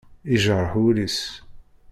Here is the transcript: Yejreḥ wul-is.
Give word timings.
Yejreḥ 0.29 0.71
wul-is. 0.79 1.19